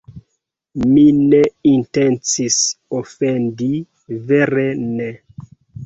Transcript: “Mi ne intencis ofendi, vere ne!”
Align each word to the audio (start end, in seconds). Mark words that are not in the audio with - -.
“Mi 0.93 1.03
ne 1.17 1.41
intencis 1.73 2.59
ofendi, 3.03 3.73
vere 4.33 4.69
ne!” 4.85 5.17